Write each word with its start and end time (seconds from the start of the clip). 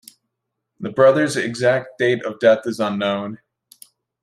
The 0.79 0.89
brothers' 0.89 1.35
exact 1.35 1.99
date 1.99 2.23
of 2.25 2.39
death 2.39 2.65
is 2.65 2.79
unknown. 2.79 3.37